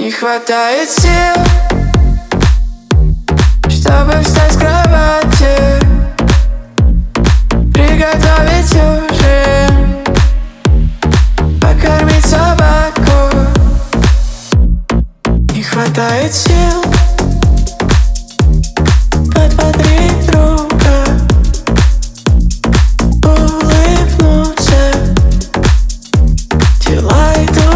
[0.00, 1.44] Не хватает сил
[3.68, 5.78] Чтобы встать с кровати.
[7.70, 9.98] Приготовить ужин
[11.60, 13.30] Покормить собаку.
[15.52, 16.82] Не хватает сил
[19.34, 21.04] Подбодрить друга
[23.22, 24.80] Улыбнуться.
[26.86, 27.69] Дела идут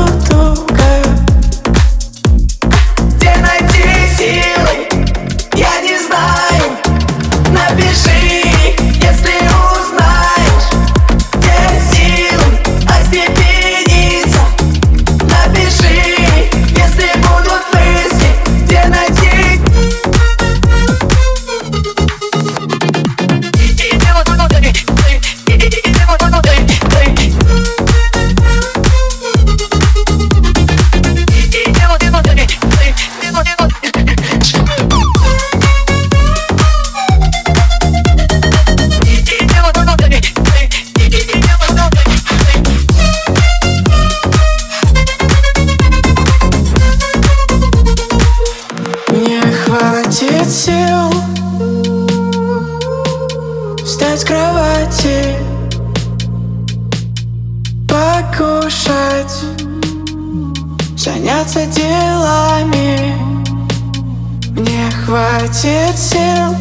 [50.51, 51.11] сил
[53.85, 55.37] Встать с кровати
[57.89, 59.33] Покушать
[60.97, 63.17] Заняться делами.
[64.51, 66.55] Мне хватит сил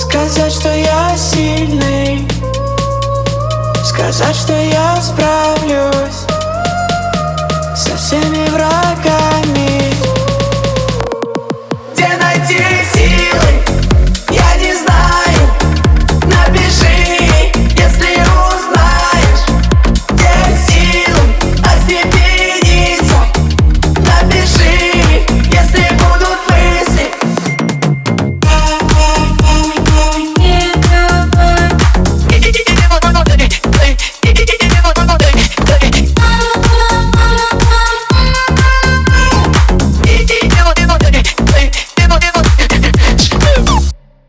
[0.00, 2.26] Сказать, что я сильный
[3.84, 6.26] Сказать, что я справлюсь
[7.76, 9.17] Со всеми врагами